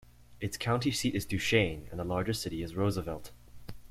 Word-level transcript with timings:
Its 0.39 0.57
county 0.57 0.89
seat 0.89 1.13
is 1.13 1.27
Duchesne, 1.27 1.87
and 1.91 1.99
the 1.99 2.03
largest 2.03 2.41
city 2.41 2.63
is 2.63 2.75
Roosevelt. 2.75 3.29